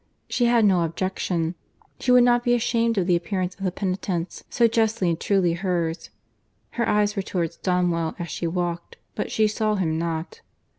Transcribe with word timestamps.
She 0.27 0.45
had 0.45 0.65
no 0.65 0.81
objection. 0.81 1.53
She 1.99 2.09
would 2.11 2.23
not 2.23 2.43
be 2.43 2.55
ashamed 2.55 2.97
of 2.97 3.05
the 3.05 3.15
appearance 3.15 3.53
of 3.53 3.63
the 3.63 3.71
penitence, 3.71 4.43
so 4.49 4.67
justly 4.67 5.09
and 5.09 5.19
truly 5.19 5.53
hers. 5.53 6.09
Her 6.71 6.89
eyes 6.89 7.15
were 7.15 7.21
towards 7.21 7.57
Donwell 7.57 8.15
as 8.17 8.31
she 8.31 8.47
walked, 8.47 8.95
but 9.13 9.29
she 9.29 9.47
saw 9.47 9.75
him 9.75 9.99
not. 9.99 10.41